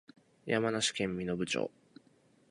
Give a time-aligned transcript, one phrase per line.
[0.47, 1.69] 山梨県身延町